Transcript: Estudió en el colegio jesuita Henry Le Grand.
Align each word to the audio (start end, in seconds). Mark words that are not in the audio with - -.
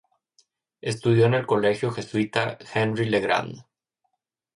Estudió 0.81 1.27
en 1.27 1.35
el 1.35 1.45
colegio 1.45 1.91
jesuita 1.91 2.57
Henry 2.73 3.05
Le 3.05 3.19
Grand. 3.19 3.63